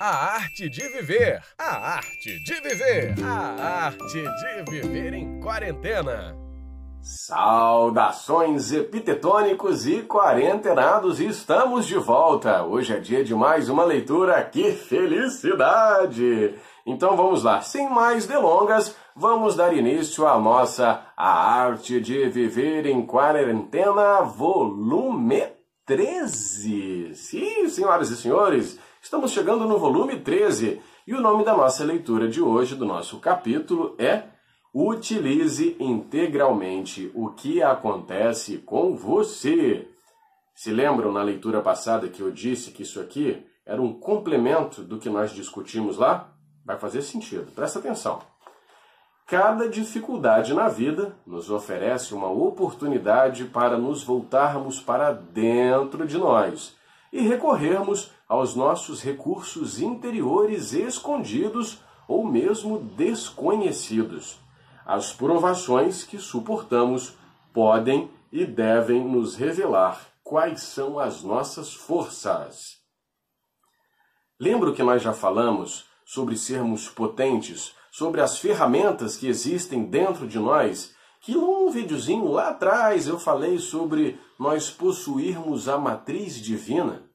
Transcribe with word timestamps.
A 0.00 0.36
arte 0.36 0.68
de 0.68 0.88
viver. 0.90 1.42
A 1.58 1.96
arte 1.96 2.38
de 2.44 2.54
viver. 2.60 3.16
A 3.20 3.86
arte 3.86 4.22
de 4.22 4.70
viver 4.70 5.12
em 5.12 5.40
quarentena. 5.40 6.36
Saudações 7.02 8.72
epitetônicos 8.72 9.88
e 9.88 10.02
quarentenados, 10.02 11.18
estamos 11.18 11.84
de 11.84 11.96
volta. 11.96 12.62
Hoje 12.62 12.94
é 12.94 13.00
dia 13.00 13.24
de 13.24 13.34
mais 13.34 13.68
uma 13.68 13.82
leitura. 13.82 14.40
Que 14.44 14.70
felicidade! 14.70 16.54
Então 16.86 17.16
vamos 17.16 17.42
lá, 17.42 17.60
sem 17.60 17.90
mais 17.90 18.24
delongas, 18.24 18.94
vamos 19.16 19.56
dar 19.56 19.76
início 19.76 20.28
à 20.28 20.38
nossa 20.38 21.02
A 21.16 21.60
Arte 21.60 22.00
de 22.00 22.28
Viver 22.28 22.86
em 22.86 23.04
Quarentena, 23.04 24.22
volume 24.22 25.42
13. 25.84 27.14
Sim, 27.14 27.68
senhoras 27.68 28.10
e 28.10 28.16
senhores, 28.16 28.78
estamos 29.02 29.32
chegando 29.32 29.66
no 29.66 29.78
volume 29.78 30.20
13 30.20 30.80
e 31.06 31.14
o 31.14 31.20
nome 31.20 31.44
da 31.44 31.56
nossa 31.56 31.84
leitura 31.84 32.28
de 32.28 32.40
hoje, 32.40 32.74
do 32.74 32.84
nosso 32.84 33.18
capítulo, 33.18 33.94
é 33.98 34.24
Utilize 34.74 35.76
integralmente 35.80 37.10
o 37.14 37.30
que 37.30 37.62
acontece 37.62 38.58
com 38.58 38.94
você. 38.94 39.88
Se 40.54 40.70
lembram 40.70 41.10
na 41.10 41.22
leitura 41.22 41.62
passada 41.62 42.08
que 42.08 42.20
eu 42.20 42.30
disse 42.30 42.70
que 42.70 42.82
isso 42.82 43.00
aqui 43.00 43.44
era 43.64 43.80
um 43.80 43.92
complemento 43.92 44.82
do 44.82 44.98
que 44.98 45.08
nós 45.08 45.32
discutimos 45.32 45.96
lá? 45.96 46.32
Vai 46.64 46.78
fazer 46.78 47.02
sentido, 47.02 47.50
presta 47.52 47.78
atenção. 47.78 48.20
Cada 49.26 49.68
dificuldade 49.68 50.54
na 50.54 50.68
vida 50.68 51.16
nos 51.26 51.50
oferece 51.50 52.14
uma 52.14 52.30
oportunidade 52.30 53.44
para 53.44 53.76
nos 53.76 54.02
voltarmos 54.02 54.80
para 54.80 55.12
dentro 55.12 56.06
de 56.06 56.18
nós 56.18 56.77
e 57.12 57.20
recorrermos 57.20 58.10
aos 58.28 58.54
nossos 58.54 59.02
recursos 59.02 59.80
interiores 59.80 60.72
escondidos 60.72 61.78
ou 62.06 62.26
mesmo 62.26 62.78
desconhecidos. 62.78 64.38
As 64.84 65.12
provações 65.12 66.04
que 66.04 66.18
suportamos 66.18 67.14
podem 67.52 68.10
e 68.32 68.44
devem 68.44 69.04
nos 69.04 69.36
revelar 69.36 70.06
quais 70.22 70.62
são 70.62 70.98
as 70.98 71.22
nossas 71.22 71.72
forças. 71.72 72.78
Lembro 74.38 74.74
que 74.74 74.82
nós 74.82 75.02
já 75.02 75.12
falamos 75.12 75.86
sobre 76.04 76.36
sermos 76.36 76.88
potentes 76.88 77.74
sobre 77.90 78.20
as 78.20 78.38
ferramentas 78.38 79.16
que 79.16 79.26
existem 79.26 79.84
dentro 79.84 80.26
de 80.26 80.38
nós, 80.38 80.94
que 81.20 81.34
num 81.34 81.70
videozinho 81.70 82.30
lá 82.30 82.48
atrás 82.48 83.06
eu 83.06 83.18
falei 83.18 83.58
sobre 83.58 84.18
nós 84.38 84.70
possuirmos 84.70 85.68
a 85.68 85.76
matriz 85.76 86.36
divina. 86.36 87.08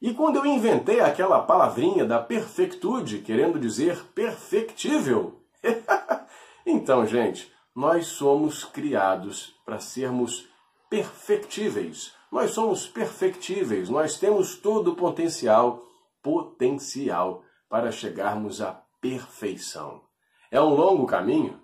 E 0.00 0.14
quando 0.14 0.36
eu 0.36 0.46
inventei 0.46 1.00
aquela 1.00 1.42
palavrinha 1.42 2.04
da 2.04 2.20
perfectude, 2.20 3.18
querendo 3.18 3.58
dizer 3.58 4.04
perfectível, 4.14 5.40
então, 6.64 7.04
gente, 7.04 7.52
nós 7.74 8.06
somos 8.06 8.64
criados 8.64 9.54
para 9.64 9.80
sermos 9.80 10.48
perfectíveis. 10.88 12.12
Nós 12.30 12.52
somos 12.52 12.86
perfectíveis, 12.86 13.88
nós 13.88 14.18
temos 14.18 14.54
todo 14.56 14.92
o 14.92 14.96
potencial, 14.96 15.82
potencial 16.22 17.42
para 17.68 17.90
chegarmos 17.90 18.60
à 18.60 18.80
perfeição. 19.00 20.02
É 20.50 20.60
um 20.60 20.74
longo 20.74 21.06
caminho? 21.06 21.60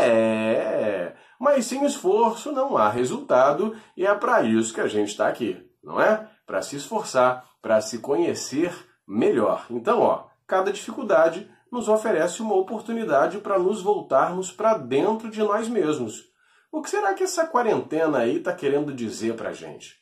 É, 0.00 1.14
mas 1.38 1.66
sem 1.66 1.84
esforço 1.84 2.52
não 2.52 2.76
há 2.76 2.88
resultado 2.88 3.76
e 3.96 4.06
é 4.06 4.14
para 4.14 4.42
isso 4.42 4.74
que 4.74 4.80
a 4.80 4.88
gente 4.88 5.08
está 5.08 5.28
aqui, 5.28 5.62
não 5.82 6.00
é? 6.00 6.28
Para 6.46 6.62
se 6.62 6.76
esforçar, 6.76 7.44
para 7.60 7.80
se 7.80 7.98
conhecer 7.98 8.72
melhor. 9.06 9.66
Então, 9.70 10.00
ó, 10.00 10.26
cada 10.46 10.72
dificuldade 10.72 11.50
nos 11.70 11.88
oferece 11.88 12.40
uma 12.42 12.54
oportunidade 12.54 13.38
para 13.38 13.58
nos 13.58 13.82
voltarmos 13.82 14.50
para 14.50 14.78
dentro 14.78 15.30
de 15.30 15.42
nós 15.42 15.68
mesmos. 15.68 16.24
O 16.70 16.82
que 16.82 16.90
será 16.90 17.14
que 17.14 17.24
essa 17.24 17.46
quarentena 17.46 18.18
aí 18.18 18.38
está 18.38 18.52
querendo 18.52 18.92
dizer 18.92 19.34
para 19.34 19.50
a 19.50 19.52
gente? 19.52 19.94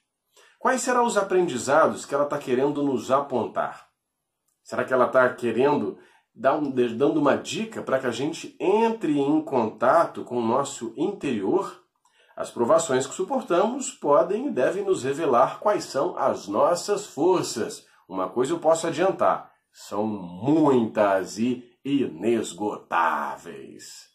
Quais 0.58 0.80
serão 0.80 1.04
os 1.04 1.16
aprendizados 1.16 2.06
que 2.06 2.14
ela 2.14 2.24
está 2.24 2.38
querendo 2.38 2.82
nos 2.82 3.10
apontar? 3.10 3.86
Será 4.62 4.84
que 4.84 4.92
ela 4.92 5.06
está 5.06 5.28
querendo 5.34 5.98
dando 6.34 7.20
uma 7.20 7.36
dica 7.36 7.82
para 7.82 7.98
que 7.98 8.06
a 8.06 8.10
gente 8.10 8.56
entre 8.58 9.18
em 9.18 9.42
contato 9.42 10.24
com 10.24 10.38
o 10.38 10.46
nosso 10.46 10.94
interior, 10.96 11.84
as 12.36 12.50
provações 12.50 13.06
que 13.06 13.14
suportamos 13.14 13.92
podem 13.92 14.48
e 14.48 14.50
devem 14.50 14.84
nos 14.84 15.04
revelar 15.04 15.60
quais 15.60 15.84
são 15.84 16.18
as 16.18 16.48
nossas 16.48 17.06
forças. 17.06 17.86
Uma 18.08 18.28
coisa 18.28 18.52
eu 18.52 18.58
posso 18.58 18.88
adiantar: 18.88 19.52
são 19.72 20.04
muitas 20.04 21.38
e 21.38 21.64
inesgotáveis. 21.84 24.08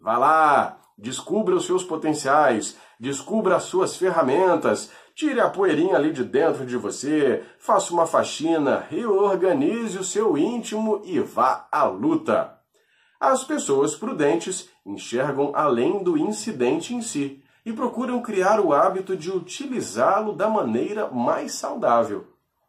Vá 0.00 0.18
lá, 0.18 0.80
descubra 0.98 1.54
os 1.54 1.66
seus 1.66 1.84
potenciais, 1.84 2.76
descubra 2.98 3.54
as 3.56 3.64
suas 3.64 3.94
ferramentas, 3.96 4.90
Tire 5.20 5.38
a 5.38 5.50
poeirinha 5.50 5.96
ali 5.96 6.14
de 6.14 6.24
dentro 6.24 6.64
de 6.64 6.78
você, 6.78 7.44
faça 7.58 7.92
uma 7.92 8.06
faxina, 8.06 8.86
reorganize 8.88 9.98
o 9.98 10.02
seu 10.02 10.38
íntimo 10.38 11.02
e 11.04 11.20
vá 11.20 11.68
à 11.70 11.84
luta. 11.84 12.58
As 13.20 13.44
pessoas 13.44 13.94
prudentes 13.94 14.70
enxergam 14.86 15.52
além 15.54 16.02
do 16.02 16.16
incidente 16.16 16.94
em 16.94 17.02
si 17.02 17.44
e 17.66 17.72
procuram 17.74 18.22
criar 18.22 18.60
o 18.60 18.72
hábito 18.72 19.14
de 19.14 19.30
utilizá-lo 19.30 20.32
da 20.32 20.48
maneira 20.48 21.10
mais 21.10 21.52
saudável. 21.52 22.26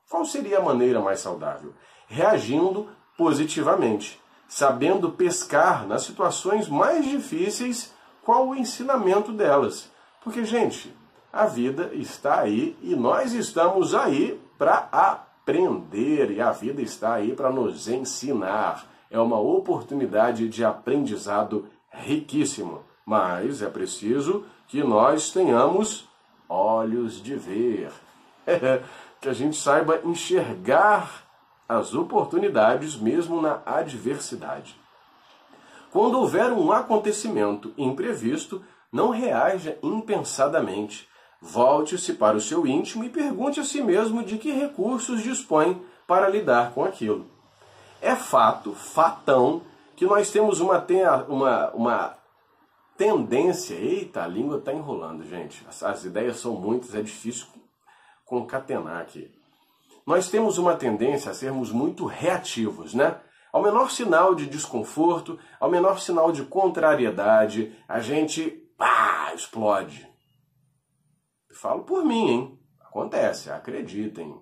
Qual 0.09 0.25
seria 0.25 0.57
a 0.57 0.61
maneira 0.61 0.99
mais 0.99 1.21
saudável? 1.21 1.73
Reagindo 2.05 2.89
positivamente, 3.17 4.19
sabendo 4.49 5.13
pescar 5.13 5.87
nas 5.87 6.01
situações 6.01 6.67
mais 6.67 7.05
difíceis 7.05 7.93
qual 8.21 8.49
o 8.49 8.55
ensinamento 8.57 9.31
delas. 9.31 9.89
Porque, 10.21 10.43
gente, 10.43 10.93
a 11.31 11.45
vida 11.45 11.91
está 11.93 12.41
aí 12.41 12.75
e 12.81 12.95
nós 12.95 13.33
estamos 13.33 13.95
aí 13.95 14.39
para 14.57 14.89
aprender 14.91 16.31
e 16.31 16.41
a 16.41 16.51
vida 16.51 16.81
está 16.81 17.13
aí 17.15 17.33
para 17.33 17.49
nos 17.49 17.87
ensinar. 17.87 18.85
É 19.09 19.19
uma 19.19 19.39
oportunidade 19.39 20.47
de 20.49 20.63
aprendizado 20.63 21.67
riquíssimo, 21.91 22.83
mas 23.05 23.61
é 23.61 23.69
preciso 23.69 24.45
que 24.67 24.83
nós 24.83 25.31
tenhamos 25.31 26.07
olhos 26.47 27.21
de 27.21 27.35
ver, 27.35 27.91
que 29.21 29.29
a 29.29 29.33
gente 29.33 29.55
saiba 29.55 30.01
enxergar 30.03 31.27
as 31.67 31.93
oportunidades 31.93 32.95
mesmo 32.97 33.41
na 33.41 33.61
adversidade. 33.65 34.75
Quando 35.91 36.19
houver 36.19 36.51
um 36.51 36.71
acontecimento 36.71 37.73
imprevisto, 37.77 38.61
não 38.91 39.09
reaja 39.09 39.77
impensadamente 39.81 41.07
Volte-se 41.41 42.13
para 42.13 42.37
o 42.37 42.41
seu 42.41 42.67
íntimo 42.67 43.03
e 43.03 43.09
pergunte 43.09 43.59
a 43.59 43.63
si 43.63 43.81
mesmo 43.81 44.23
de 44.23 44.37
que 44.37 44.51
recursos 44.51 45.23
dispõe 45.23 45.83
para 46.05 46.29
lidar 46.29 46.71
com 46.71 46.83
aquilo. 46.83 47.25
É 47.99 48.15
fato, 48.15 48.73
fatão, 48.73 49.63
que 49.95 50.05
nós 50.05 50.29
temos 50.29 50.59
uma, 50.59 50.85
uma, 51.27 51.69
uma 51.71 52.17
tendência. 52.95 53.73
Eita, 53.73 54.23
a 54.23 54.27
língua 54.27 54.59
está 54.59 54.71
enrolando, 54.71 55.23
gente. 55.23 55.65
As, 55.67 55.81
as 55.81 56.05
ideias 56.05 56.37
são 56.37 56.53
muitas, 56.53 56.93
é 56.93 57.01
difícil 57.01 57.47
concatenar 58.23 59.01
aqui. 59.01 59.31
Nós 60.05 60.29
temos 60.29 60.59
uma 60.59 60.75
tendência 60.75 61.31
a 61.31 61.33
sermos 61.33 61.71
muito 61.71 62.05
reativos, 62.05 62.93
né? 62.93 63.17
Ao 63.51 63.61
menor 63.61 63.89
sinal 63.91 64.35
de 64.35 64.45
desconforto, 64.45 65.39
ao 65.59 65.69
menor 65.69 65.99
sinal 65.99 66.31
de 66.31 66.43
contrariedade, 66.43 67.75
a 67.87 67.99
gente 67.99 68.49
pá, 68.77 69.31
explode. 69.35 70.10
Falo 71.53 71.83
por 71.83 72.03
mim, 72.03 72.29
hein? 72.29 72.59
Acontece, 72.79 73.49
acreditem. 73.49 74.39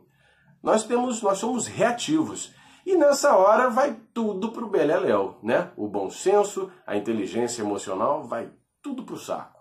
Nós 0.61 0.83
temos, 0.83 1.21
nós 1.21 1.37
somos 1.37 1.67
reativos. 1.67 2.53
E 2.85 2.95
nessa 2.95 3.35
hora 3.35 3.69
vai 3.69 3.99
tudo 4.13 4.51
pro 4.51 4.69
beleléu, 4.69 5.37
né? 5.43 5.71
O 5.77 5.87
bom 5.87 6.09
senso, 6.09 6.71
a 6.85 6.95
inteligência 6.95 7.61
emocional, 7.61 8.23
vai 8.23 8.51
tudo 8.81 9.03
pro 9.03 9.17
saco. 9.17 9.59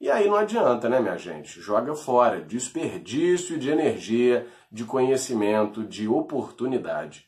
E 0.00 0.10
aí 0.10 0.28
não 0.28 0.36
adianta, 0.36 0.88
né, 0.88 1.00
minha 1.00 1.18
gente? 1.18 1.60
Joga 1.60 1.94
fora. 1.94 2.40
Desperdício 2.40 3.58
de 3.58 3.68
energia, 3.68 4.46
de 4.72 4.84
conhecimento, 4.84 5.84
de 5.84 6.08
oportunidade. 6.08 7.26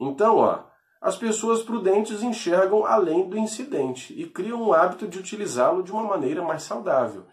Então, 0.00 0.36
ó, 0.36 0.64
as 1.00 1.16
pessoas 1.16 1.62
prudentes 1.62 2.22
enxergam 2.22 2.84
além 2.84 3.28
do 3.28 3.38
incidente 3.38 4.12
e 4.20 4.28
criam 4.28 4.62
um 4.62 4.72
hábito 4.72 5.08
de 5.08 5.18
utilizá-lo 5.18 5.82
de 5.82 5.90
uma 5.90 6.02
maneira 6.02 6.42
mais 6.42 6.62
saudável. 6.62 7.26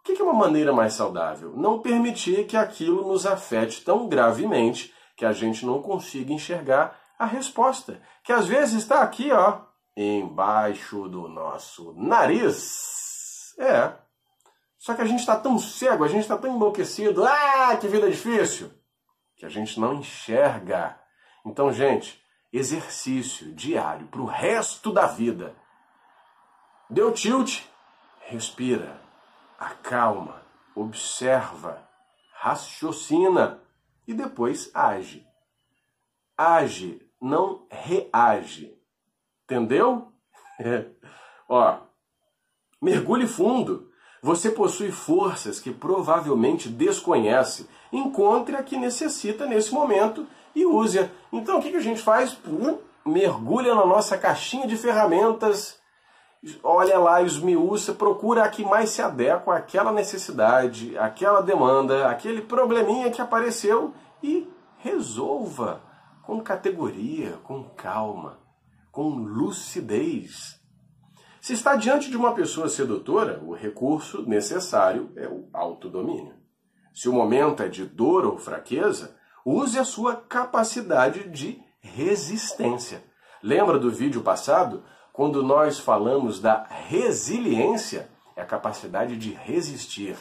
O 0.00 0.02
que 0.02 0.20
é 0.20 0.24
uma 0.24 0.32
maneira 0.32 0.72
mais 0.72 0.94
saudável? 0.94 1.52
Não 1.54 1.80
permitir 1.80 2.46
que 2.46 2.56
aquilo 2.56 3.06
nos 3.06 3.26
afete 3.26 3.84
tão 3.84 4.08
gravemente 4.08 4.94
que 5.14 5.26
a 5.26 5.32
gente 5.32 5.66
não 5.66 5.82
consiga 5.82 6.32
enxergar 6.32 6.98
a 7.18 7.26
resposta, 7.26 8.00
que 8.24 8.32
às 8.32 8.46
vezes 8.46 8.82
está 8.82 9.02
aqui, 9.02 9.30
ó, 9.30 9.60
embaixo 9.94 11.06
do 11.08 11.28
nosso 11.28 11.92
nariz. 11.92 13.54
É. 13.58 13.92
Só 14.78 14.94
que 14.94 15.02
a 15.02 15.04
gente 15.04 15.20
está 15.20 15.36
tão 15.36 15.58
cego, 15.58 16.02
a 16.02 16.08
gente 16.08 16.22
está 16.22 16.38
tão 16.38 16.56
enlouquecido, 16.56 17.22
ah, 17.26 17.76
que 17.76 17.86
vida 17.86 18.10
difícil, 18.10 18.72
que 19.36 19.44
a 19.44 19.50
gente 19.50 19.78
não 19.78 19.92
enxerga. 19.92 20.98
Então, 21.44 21.70
gente, 21.70 22.18
exercício 22.50 23.52
diário 23.52 24.06
para 24.06 24.22
o 24.22 24.26
resto 24.26 24.90
da 24.90 25.06
vida. 25.06 25.54
Deu 26.88 27.12
tilt? 27.12 27.62
Respira, 28.20 28.98
acalma, 29.60 30.42
observa, 30.74 31.86
raciocina 32.32 33.60
e 34.08 34.14
depois 34.14 34.70
age. 34.74 35.26
Age, 36.36 37.06
não 37.20 37.66
reage. 37.70 38.74
Entendeu? 39.44 40.10
Ó, 41.46 41.78
mergulhe 42.80 43.26
fundo. 43.26 43.90
Você 44.22 44.50
possui 44.50 44.90
forças 44.90 45.60
que 45.60 45.70
provavelmente 45.70 46.68
desconhece. 46.68 47.68
Encontre 47.92 48.56
a 48.56 48.62
que 48.62 48.76
necessita 48.76 49.46
nesse 49.46 49.72
momento 49.72 50.26
e 50.54 50.64
use-a. 50.64 51.10
Então 51.32 51.58
o 51.58 51.62
que 51.62 51.74
a 51.76 51.80
gente 51.80 52.00
faz? 52.00 52.36
Mergulha 53.04 53.74
na 53.74 53.84
nossa 53.84 54.16
caixinha 54.16 54.66
de 54.66 54.76
ferramentas, 54.76 55.79
olha 56.62 56.98
lá, 56.98 57.22
esmiuça, 57.22 57.92
procura 57.92 58.44
a 58.44 58.48
que 58.48 58.64
mais 58.64 58.90
se 58.90 59.02
adequa 59.02 59.56
àquela 59.56 59.92
necessidade, 59.92 60.96
àquela 60.98 61.40
demanda, 61.40 62.08
aquele 62.08 62.40
probleminha 62.40 63.10
que 63.10 63.20
apareceu 63.20 63.92
e 64.22 64.48
resolva 64.78 65.82
com 66.22 66.40
categoria, 66.40 67.38
com 67.42 67.64
calma, 67.64 68.38
com 68.90 69.10
lucidez. 69.10 70.58
Se 71.40 71.54
está 71.54 71.74
diante 71.74 72.10
de 72.10 72.16
uma 72.16 72.34
pessoa 72.34 72.68
sedutora, 72.68 73.40
o 73.42 73.54
recurso 73.54 74.22
necessário 74.28 75.10
é 75.16 75.26
o 75.26 75.48
autodomínio. 75.52 76.34
Se 76.92 77.08
o 77.08 77.12
momento 77.12 77.62
é 77.62 77.68
de 77.68 77.84
dor 77.84 78.26
ou 78.26 78.38
fraqueza, 78.38 79.16
use 79.44 79.78
a 79.78 79.84
sua 79.84 80.16
capacidade 80.16 81.28
de 81.30 81.60
resistência. 81.80 83.02
Lembra 83.42 83.78
do 83.78 83.90
vídeo 83.90 84.22
passado? 84.22 84.84
Quando 85.20 85.42
nós 85.42 85.78
falamos 85.78 86.40
da 86.40 86.64
resiliência, 86.88 88.08
é 88.34 88.40
a 88.40 88.46
capacidade 88.46 89.18
de 89.18 89.32
resistir. 89.32 90.16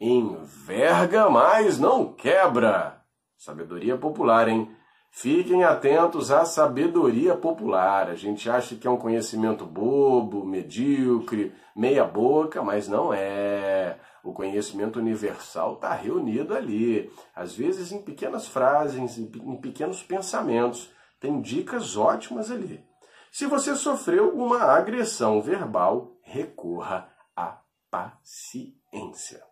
Enverga, 0.00 1.28
mas 1.28 1.76
não 1.76 2.12
quebra. 2.12 3.02
Sabedoria 3.36 3.96
popular, 3.98 4.46
hein? 4.46 4.70
Fiquem 5.10 5.64
atentos 5.64 6.30
à 6.30 6.44
sabedoria 6.44 7.34
popular. 7.34 8.08
A 8.08 8.14
gente 8.14 8.48
acha 8.48 8.76
que 8.76 8.86
é 8.86 8.90
um 8.90 8.96
conhecimento 8.96 9.66
bobo, 9.66 10.46
medíocre, 10.46 11.52
meia-boca, 11.74 12.62
mas 12.62 12.86
não 12.86 13.12
é. 13.12 13.98
O 14.22 14.32
conhecimento 14.32 15.00
universal 15.00 15.74
está 15.74 15.92
reunido 15.92 16.54
ali, 16.54 17.10
às 17.34 17.56
vezes 17.56 17.90
em 17.90 18.00
pequenas 18.00 18.46
frases, 18.46 19.18
em 19.18 19.56
pequenos 19.56 20.00
pensamentos. 20.04 20.92
Tem 21.18 21.40
dicas 21.40 21.96
ótimas 21.96 22.52
ali. 22.52 22.86
Se 23.32 23.46
você 23.46 23.74
sofreu 23.76 24.34
uma 24.34 24.62
agressão 24.62 25.40
verbal, 25.40 26.16
recorra 26.22 27.12
à 27.36 27.60
paciência 27.90 29.48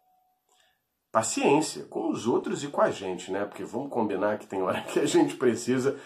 paciência 1.16 1.86
com 1.86 2.10
os 2.10 2.26
outros 2.26 2.62
e 2.62 2.68
com 2.68 2.82
a 2.82 2.90
gente, 2.90 3.32
né? 3.32 3.46
Porque 3.46 3.64
vamos 3.64 3.90
combinar 3.90 4.38
que 4.38 4.46
tem 4.46 4.60
hora 4.60 4.82
que 4.84 5.00
a 5.00 5.06
gente 5.06 5.34
precisa 5.34 5.98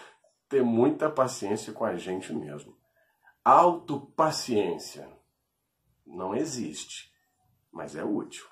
ter 0.49 0.62
muita 0.62 1.11
paciência 1.11 1.72
com 1.72 1.84
a 1.84 1.96
gente 1.96 2.32
mesmo. 2.32 2.78
Autopaciência 3.44 5.11
não 6.06 6.32
existe, 6.32 7.12
mas 7.72 7.96
é 7.96 8.05
útil. 8.05 8.46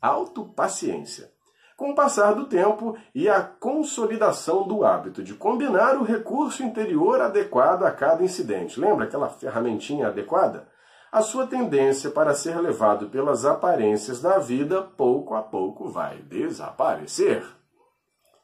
Autopaciência. 0.00 1.32
Com 1.76 1.90
o 1.90 1.94
passar 1.94 2.34
do 2.34 2.46
tempo 2.46 2.96
e 3.14 3.28
a 3.28 3.42
consolidação 3.42 4.66
do 4.66 4.84
hábito 4.84 5.22
de 5.22 5.34
combinar 5.34 5.96
o 5.96 6.04
recurso 6.04 6.62
interior 6.62 7.20
adequado 7.20 7.84
a 7.84 7.90
cada 7.90 8.22
incidente. 8.22 8.78
Lembra 8.78 9.04
aquela 9.04 9.28
ferramentinha 9.28 10.08
adequada? 10.08 10.70
a 11.12 11.20
sua 11.20 11.46
tendência 11.46 12.10
para 12.10 12.32
ser 12.32 12.58
levado 12.58 13.10
pelas 13.10 13.44
aparências 13.44 14.22
da 14.22 14.38
vida 14.38 14.80
pouco 14.80 15.34
a 15.34 15.42
pouco 15.42 15.90
vai 15.90 16.16
desaparecer. 16.22 17.44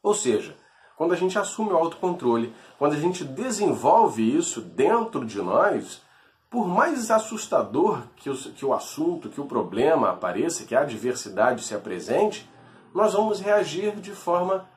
Ou 0.03 0.13
seja, 0.13 0.55
quando 0.95 1.11
a 1.13 1.15
gente 1.15 1.39
assume 1.39 1.71
o 1.71 1.75
autocontrole, 1.75 2.53
quando 2.77 2.93
a 2.93 2.99
gente 2.99 3.23
desenvolve 3.23 4.21
isso 4.37 4.61
dentro 4.61 5.25
de 5.25 5.41
nós, 5.41 6.03
por 6.47 6.67
mais 6.67 7.09
assustador 7.09 8.03
que 8.17 8.29
o, 8.29 8.35
que 8.35 8.63
o 8.63 8.73
assunto, 8.73 9.29
que 9.29 9.41
o 9.41 9.45
problema 9.45 10.11
apareça, 10.11 10.63
que 10.63 10.75
a 10.75 10.81
adversidade 10.81 11.63
se 11.63 11.73
apresente, 11.73 12.47
nós 12.93 13.13
vamos 13.13 13.39
reagir 13.39 13.95
de 13.97 14.11
forma 14.11 14.67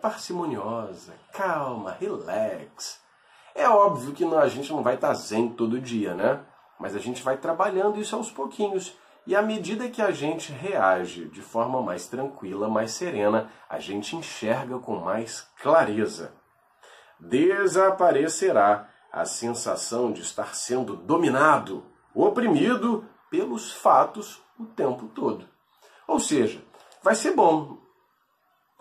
parcimoniosa, 0.00 1.12
calma, 1.32 1.96
relax. 1.98 3.00
É 3.54 3.68
óbvio 3.68 4.12
que 4.12 4.24
a 4.24 4.48
gente 4.48 4.72
não 4.72 4.82
vai 4.82 4.94
estar 4.94 5.12
zen 5.14 5.48
todo 5.50 5.80
dia, 5.80 6.14
né? 6.14 6.40
Mas 6.78 6.94
a 6.94 7.00
gente 7.00 7.22
vai 7.22 7.36
trabalhando 7.36 8.00
isso 8.00 8.14
aos 8.14 8.30
pouquinhos. 8.30 8.96
E 9.26 9.34
à 9.34 9.42
medida 9.42 9.90
que 9.90 10.00
a 10.00 10.10
gente 10.10 10.52
reage 10.52 11.26
de 11.26 11.42
forma 11.42 11.82
mais 11.82 12.06
tranquila, 12.06 12.68
mais 12.68 12.92
serena, 12.92 13.50
a 13.68 13.78
gente 13.78 14.16
enxerga 14.16 14.78
com 14.78 14.96
mais 14.96 15.46
clareza. 15.60 16.32
Desaparecerá 17.18 18.88
a 19.12 19.24
sensação 19.24 20.12
de 20.12 20.22
estar 20.22 20.54
sendo 20.54 20.96
dominado, 20.96 21.84
oprimido 22.14 23.04
pelos 23.28 23.72
fatos 23.72 24.40
o 24.58 24.64
tempo 24.64 25.08
todo. 25.08 25.46
Ou 26.06 26.20
seja, 26.20 26.62
vai 27.08 27.14
ser 27.14 27.32
bom. 27.32 27.78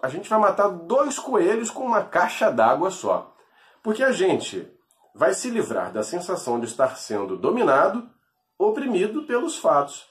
A 0.04 0.10
gente 0.10 0.30
vai 0.30 0.38
matar 0.38 0.68
dois 0.68 1.18
coelhos 1.18 1.72
com 1.72 1.86
uma 1.86 2.04
caixa 2.04 2.52
d'água 2.52 2.92
só. 2.92 3.34
Porque 3.82 4.04
a 4.04 4.12
gente 4.12 4.70
vai 5.16 5.34
se 5.34 5.50
livrar 5.50 5.94
da 5.94 6.04
sensação 6.04 6.60
de 6.60 6.66
estar 6.66 6.98
sendo 6.98 7.38
dominado, 7.38 8.06
oprimido 8.60 9.24
pelos 9.24 9.58
fatos. 9.58 10.06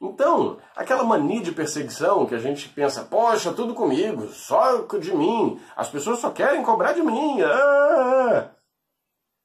Então, 0.00 0.58
aquela 0.76 1.02
mania 1.02 1.42
de 1.42 1.50
perseguição 1.50 2.26
que 2.26 2.34
a 2.36 2.38
gente 2.38 2.68
pensa, 2.68 3.02
poxa, 3.02 3.52
tudo 3.52 3.74
comigo, 3.74 4.28
só 4.28 4.82
de 4.82 5.12
mim, 5.12 5.60
as 5.74 5.88
pessoas 5.88 6.20
só 6.20 6.30
querem 6.30 6.62
cobrar 6.62 6.92
de 6.92 7.02
mim. 7.02 7.42
Ah! 7.42 8.50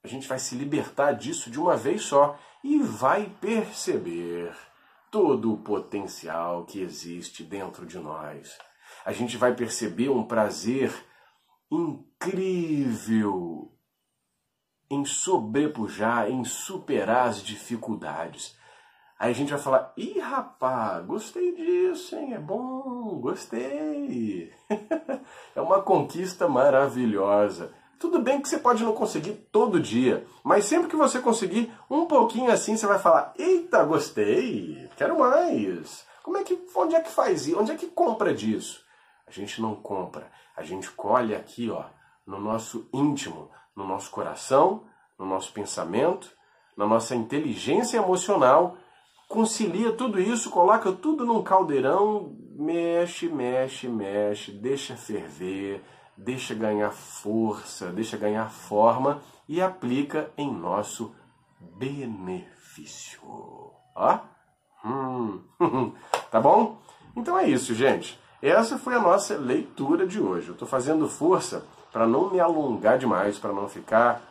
A 0.04 0.08
gente 0.08 0.28
vai 0.28 0.38
se 0.38 0.54
libertar 0.54 1.14
disso 1.14 1.50
de 1.50 1.60
uma 1.60 1.76
vez 1.76 2.04
só 2.04 2.38
e 2.64 2.78
vai 2.78 3.32
perceber 3.42 4.56
todo 5.14 5.54
o 5.54 5.58
potencial 5.58 6.66
que 6.66 6.82
existe 6.82 7.44
dentro 7.44 7.86
de 7.86 8.00
nós. 8.00 8.58
A 9.06 9.12
gente 9.12 9.38
vai 9.38 9.54
perceber 9.54 10.10
um 10.10 10.24
prazer 10.24 10.92
incrível 11.72 13.72
em 14.90 15.06
sobrepujar, 15.06 16.32
em 16.32 16.44
superar 16.44 17.28
as 17.28 17.44
dificuldades. 17.44 18.58
Aí 19.20 19.30
a 19.30 19.36
gente 19.36 19.52
vai 19.52 19.60
falar: 19.60 19.94
ih, 19.96 20.18
rapaz, 20.18 21.06
gostei 21.06 21.54
disso, 21.54 22.16
hein? 22.16 22.34
É 22.34 22.40
bom, 22.40 23.20
gostei. 23.20 24.52
é 25.56 25.62
uma 25.62 25.84
conquista 25.84 26.48
maravilhosa. 26.48 27.72
Tudo 28.00 28.20
bem 28.20 28.42
que 28.42 28.50
você 28.50 28.58
pode 28.58 28.84
não 28.84 28.94
conseguir 28.94 29.34
todo 29.52 29.80
dia, 29.80 30.26
mas 30.44 30.66
sempre 30.66 30.90
que 30.90 30.96
você 30.96 31.20
conseguir 31.20 31.72
um 31.90 32.06
pouquinho 32.06 32.52
assim, 32.52 32.76
você 32.76 32.86
vai 32.86 33.00
falar: 33.00 33.34
eita, 33.38 33.84
gostei, 33.84 34.90
quero 34.98 35.18
mais. 35.18 36.06
Como 36.24 36.38
é 36.38 36.44
que, 36.44 36.60
onde 36.76 36.96
é 36.96 37.02
que 37.02 37.12
faz 37.12 37.48
isso? 37.48 37.60
Onde 37.60 37.72
é 37.72 37.76
que 37.76 37.88
compra 37.88 38.34
disso? 38.34 38.84
A 39.28 39.32
gente 39.32 39.62
não 39.62 39.76
compra, 39.76 40.32
a 40.56 40.64
gente 40.64 40.92
colhe 40.92 41.34
aqui, 41.34 41.70
ó, 41.70 41.86
no 42.26 42.40
nosso 42.40 42.88
íntimo, 42.94 43.50
no 43.76 43.86
nosso 43.86 44.12
coração, 44.12 44.84
no 45.18 45.26
nosso 45.26 45.52
pensamento, 45.52 46.32
na 46.76 46.86
nossa 46.86 47.16
inteligência 47.16 47.98
emocional, 47.98 48.78
concilia 49.28 49.92
tudo 49.94 50.20
isso, 50.20 50.50
coloca 50.50 50.92
tudo 50.92 51.26
num 51.26 51.42
caldeirão, 51.42 52.36
mexe, 52.56 53.28
mexe, 53.28 53.88
mexe, 53.88 54.52
deixa 54.52 54.96
ferver, 54.96 55.84
deixa 56.18 56.54
ganhar 56.54 56.92
força, 56.92 57.88
deixa 57.88 58.18
ganhar 58.18 58.50
forma 58.50 59.22
e 59.48 59.62
aplica 59.62 60.30
em 60.38 60.52
nosso 60.52 61.14
benefício. 61.60 63.22
Ó, 63.96 64.20
hum. 64.86 65.42
tá 66.32 66.40
bom? 66.40 66.78
Então 67.16 67.38
é 67.38 67.48
isso, 67.48 67.74
gente. 67.74 68.20
Essa 68.42 68.78
foi 68.78 68.96
a 68.96 69.00
nossa 69.00 69.38
leitura 69.38 70.06
de 70.06 70.20
hoje. 70.20 70.50
Eu 70.50 70.54
estou 70.54 70.68
fazendo 70.68 71.08
força 71.08 71.66
para 71.94 72.08
não 72.08 72.32
me 72.32 72.40
alongar 72.40 72.98
demais, 72.98 73.38
para 73.38 73.54
não 73.54 73.70
ficar 73.70 74.22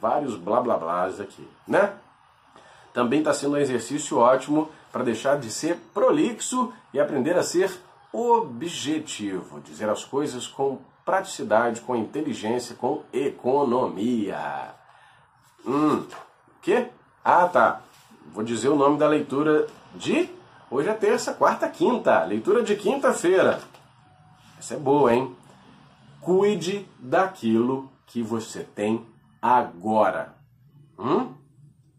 vários 0.00 0.36
blá 0.36 0.60
blá 0.60 0.76
blás 0.78 1.20
aqui, 1.20 1.46
né? 1.68 1.92
Também 2.94 3.18
está 3.18 3.34
sendo 3.34 3.54
um 3.54 3.58
exercício 3.58 4.18
ótimo 4.18 4.70
para 4.90 5.04
deixar 5.04 5.38
de 5.38 5.50
ser 5.50 5.76
prolixo 5.92 6.72
e 6.94 6.98
aprender 6.98 7.36
a 7.36 7.42
ser 7.42 7.70
objetivo, 8.16 9.60
dizer 9.60 9.90
as 9.90 10.04
coisas 10.04 10.46
com 10.46 10.78
praticidade, 11.04 11.82
com 11.82 11.94
inteligência, 11.94 12.74
com 12.74 13.02
economia. 13.12 14.74
Hum, 15.66 16.06
que? 16.62 16.88
Ah, 17.22 17.46
tá. 17.46 17.82
Vou 18.32 18.42
dizer 18.42 18.68
o 18.68 18.76
nome 18.76 18.98
da 18.98 19.06
leitura 19.06 19.66
de 19.94 20.30
hoje 20.70 20.88
é 20.88 20.94
terça, 20.94 21.34
quarta, 21.34 21.68
quinta. 21.68 22.24
Leitura 22.24 22.62
de 22.62 22.74
quinta-feira. 22.74 23.60
Essa 24.58 24.74
é 24.74 24.78
boa, 24.78 25.12
hein? 25.12 25.36
Cuide 26.20 26.88
daquilo 26.98 27.92
que 28.06 28.22
você 28.22 28.64
tem 28.64 29.06
agora. 29.40 30.34
Hum? 30.98 31.34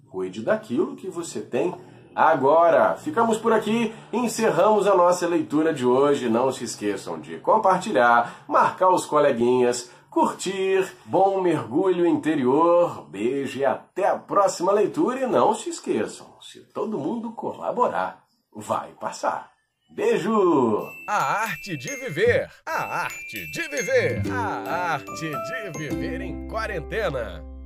Cuide 0.10 0.42
daquilo 0.42 0.96
que 0.96 1.10
você 1.10 1.42
tem 1.42 1.74
agora. 2.18 2.96
Ficamos 2.96 3.38
por 3.38 3.54
aqui, 3.54 3.94
encerramos 4.12 4.88
a 4.88 4.96
nossa 4.96 5.28
leitura 5.28 5.72
de 5.72 5.86
hoje. 5.86 6.28
Não 6.28 6.52
se 6.52 6.64
esqueçam 6.64 7.20
de 7.20 7.38
compartilhar, 7.38 8.44
marcar 8.48 8.90
os 8.90 9.06
coleguinhas, 9.06 9.92
curtir. 10.10 10.92
Bom 11.06 11.40
mergulho 11.42 12.08
interior. 12.08 13.08
Beijo 13.08 13.60
e 13.60 13.66
até 13.66 14.08
a 14.08 14.18
próxima 14.18 14.72
leitura. 14.72 15.20
E 15.20 15.28
não 15.28 15.54
se 15.54 15.70
esqueçam, 15.70 16.28
se 16.42 16.62
todo 16.74 16.98
mundo 16.98 17.34
colaborar, 17.34 18.24
vai 18.52 18.90
passar. 19.00 19.52
Beijo! 19.96 20.84
A 21.08 21.44
arte 21.44 21.78
de 21.78 21.96
viver. 21.98 22.50
A 22.66 23.04
arte 23.04 23.52
de 23.52 23.62
viver. 23.70 24.22
A 24.30 24.94
arte 24.94 25.32
de 25.32 25.80
viver 25.80 26.20
em 26.22 26.48
quarentena. 26.50 27.57